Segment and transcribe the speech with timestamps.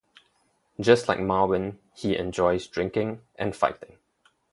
[0.79, 3.99] Just like Marwin, he enjoys drinking and fighting.